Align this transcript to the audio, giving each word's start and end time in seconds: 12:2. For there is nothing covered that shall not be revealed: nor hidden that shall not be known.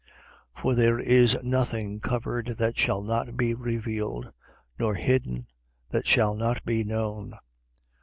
12:2. 0.57 0.61
For 0.61 0.73
there 0.73 0.97
is 0.99 1.37
nothing 1.43 1.99
covered 1.99 2.47
that 2.57 2.75
shall 2.75 3.03
not 3.03 3.37
be 3.37 3.53
revealed: 3.53 4.31
nor 4.79 4.95
hidden 4.95 5.45
that 5.89 6.07
shall 6.07 6.33
not 6.33 6.65
be 6.65 6.83
known. 6.83 7.35